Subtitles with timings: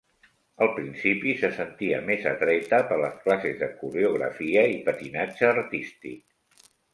[0.65, 6.67] Al principi, se sentia més atreta per les classes de coreografia i patinatge artístic.